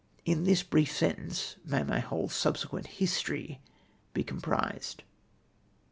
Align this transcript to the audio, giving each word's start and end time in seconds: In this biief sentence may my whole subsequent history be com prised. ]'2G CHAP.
In 0.25 0.45
this 0.45 0.63
biief 0.63 0.87
sentence 0.87 1.57
may 1.63 1.83
my 1.83 1.99
whole 1.99 2.27
subsequent 2.27 2.87
history 2.87 3.59
be 4.15 4.23
com 4.23 4.41
prised. 4.41 5.01
]'2G 5.03 5.03
CHAP. 5.03 5.05